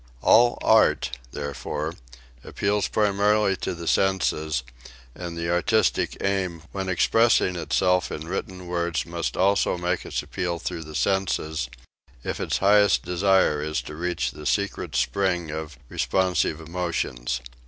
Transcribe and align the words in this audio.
All 0.23 0.57
art, 0.63 1.11
therefore, 1.31 1.93
appeals 2.43 2.87
primarily 2.87 3.55
to 3.57 3.75
the 3.75 3.85
senses, 3.87 4.63
and 5.13 5.37
the 5.37 5.51
artistic 5.51 6.17
aim 6.21 6.63
when 6.71 6.89
expressing 6.89 7.55
itself 7.55 8.11
in 8.11 8.27
written 8.27 8.65
words 8.65 9.05
must 9.05 9.37
also 9.37 9.77
make 9.77 10.03
its 10.03 10.23
appeal 10.23 10.57
through 10.57 10.85
the 10.85 10.95
senses, 10.95 11.69
if 12.23 12.39
its 12.39 12.57
highest 12.57 13.03
desire 13.05 13.61
is 13.61 13.79
to 13.83 13.95
reach 13.95 14.31
the 14.31 14.47
secret 14.47 14.95
spring 14.95 15.51
of 15.51 15.77
responsive 15.87 16.59
emotions. 16.59 17.39